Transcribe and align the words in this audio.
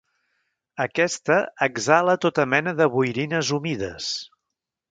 Aquesta 0.85 1.37
exhala 1.67 2.15
tota 2.25 2.47
mena 2.55 2.73
de 2.81 2.89
boirines 2.97 3.55
humides. 3.59 4.13